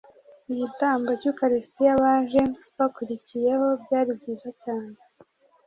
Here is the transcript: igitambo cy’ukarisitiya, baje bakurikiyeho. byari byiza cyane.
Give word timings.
igitambo 0.51 1.09
cy’ukarisitiya, 1.21 1.93
baje 2.01 2.41
bakurikiyeho. 2.77 3.67
byari 3.83 4.11
byiza 4.19 4.49
cyane. 4.63 4.93